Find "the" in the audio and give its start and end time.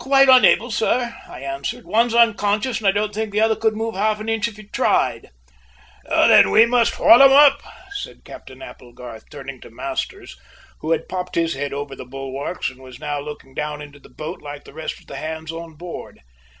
3.30-3.40, 11.94-12.04, 14.00-14.08, 14.64-14.74, 15.06-15.14